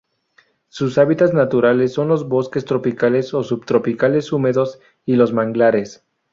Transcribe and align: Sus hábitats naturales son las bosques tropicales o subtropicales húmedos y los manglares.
Sus 0.67 0.97
hábitats 0.97 1.31
naturales 1.31 1.93
son 1.93 2.09
las 2.09 2.23
bosques 2.23 2.65
tropicales 2.65 3.35
o 3.35 3.43
subtropicales 3.43 4.33
húmedos 4.33 4.79
y 5.05 5.15
los 5.15 5.31
manglares. 5.31 6.03